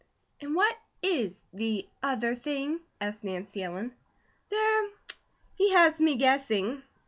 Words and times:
"And 0.41 0.55
what 0.55 0.75
is 1.03 1.43
'the 1.53 1.87
other 2.01 2.33
thing?'" 2.33 2.79
asked 2.99 3.23
Nancy 3.23 3.61
Ellen. 3.61 3.93
"There 4.49 4.87
he 5.53 5.73
has 5.73 5.99
me 5.99 6.15
guessing. 6.15 6.81